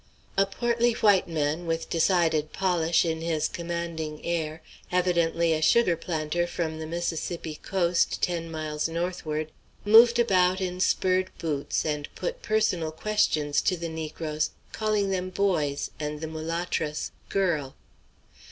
[0.35, 6.47] A portly white man, with decided polish in his commanding air, evidently a sugar planter
[6.47, 9.51] from the Mississippi "coast" ten miles northward,
[9.85, 15.91] moved about in spurred boots, and put personal questions to the negroes, calling them "boys,"
[15.99, 17.75] and the mulattress, "girl."